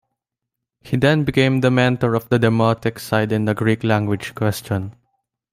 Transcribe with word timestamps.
He 0.79 0.97
then 0.97 1.25
became 1.25 1.61
the 1.61 1.69
mentor 1.69 2.15
of 2.15 2.27
the 2.29 2.39
Demotic 2.39 2.97
side 2.97 3.31
in 3.31 3.45
the 3.45 3.53
Greek 3.53 3.83
language 3.83 4.33
question. 4.33 4.95